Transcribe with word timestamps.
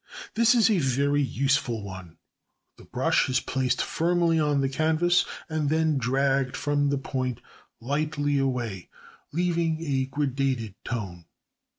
This 0.33 0.55
is 0.55 0.67
a 0.71 0.79
very 0.79 1.21
useful 1.21 1.83
one. 1.83 2.17
The 2.77 2.85
brush 2.85 3.29
is 3.29 3.39
placed 3.39 3.83
firmly 3.83 4.39
on 4.39 4.61
the 4.61 4.67
canvas 4.67 5.25
and 5.47 5.69
then 5.69 5.99
dragged 5.99 6.57
from 6.57 6.89
the 6.89 6.97
point 6.97 7.39
lightly 7.79 8.39
away, 8.39 8.89
leaving 9.31 9.79
a 9.79 10.05
gradated 10.07 10.73
tone. 10.83 11.25